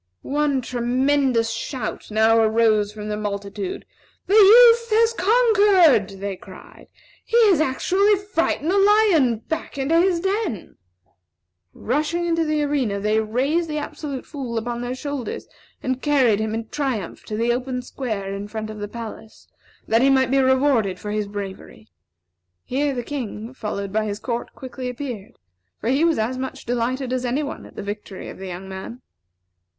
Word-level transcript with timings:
One 0.23 0.61
tremendous 0.61 1.51
shout 1.51 2.09
now 2.09 2.39
arose 2.39 2.91
from 2.91 3.07
the 3.09 3.15
multitude. 3.15 3.85
"The 4.25 4.33
youth 4.33 4.89
has 4.89 5.13
conquered!" 5.13 6.19
they 6.19 6.35
cried. 6.37 6.87
"He 7.23 7.37
has 7.51 7.61
actually 7.61 8.15
frightened 8.15 8.71
the 8.71 8.79
lion 8.79 9.43
back 9.47 9.77
into 9.77 9.99
his 10.01 10.19
den!" 10.19 10.77
Rushing 11.75 12.25
into 12.25 12.43
the 12.45 12.63
arena, 12.63 12.99
they 12.99 13.19
raised 13.19 13.69
the 13.69 13.77
Absolute 13.77 14.25
Fool 14.25 14.57
upon 14.57 14.81
their 14.81 14.95
shoulders 14.95 15.47
and 15.83 16.01
carried 16.01 16.39
him 16.39 16.55
in 16.55 16.69
triumph 16.69 17.23
to 17.25 17.37
the 17.37 17.53
open 17.53 17.83
square 17.83 18.33
in 18.33 18.47
front 18.47 18.71
of 18.71 18.79
the 18.79 18.87
palace, 18.87 19.47
that 19.87 20.01
he 20.01 20.09
might 20.09 20.31
be 20.31 20.39
rewarded 20.41 20.97
for 20.99 21.11
his 21.11 21.27
bravery. 21.27 21.91
Here 22.65 22.95
the 22.95 23.03
King, 23.03 23.53
followed 23.53 23.93
by 23.93 24.05
his 24.05 24.17
court, 24.17 24.53
quickly 24.55 24.89
appeared; 24.89 25.33
for 25.79 25.89
he 25.89 26.03
was 26.03 26.17
as 26.17 26.39
much 26.39 26.65
delighted 26.65 27.13
as 27.13 27.23
any 27.23 27.43
one 27.43 27.67
at 27.67 27.75
the 27.75 27.83
victory 27.83 28.29
of 28.29 28.39
the 28.39 28.47
young 28.47 28.67
man. 28.67 29.03